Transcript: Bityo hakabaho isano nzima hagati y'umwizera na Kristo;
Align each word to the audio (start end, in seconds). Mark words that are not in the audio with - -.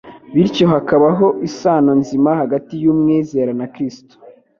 Bityo 0.33 0.65
hakabaho 0.73 1.27
isano 1.47 1.91
nzima 2.01 2.29
hagati 2.41 2.73
y'umwizera 2.83 3.51
na 3.59 3.65
Kristo; 3.73 4.13